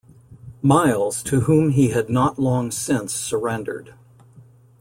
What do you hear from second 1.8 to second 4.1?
had not long since surrendered.